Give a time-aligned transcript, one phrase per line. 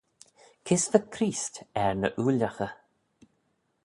[0.69, 2.73] Kys va Creest er ny ooillaghey?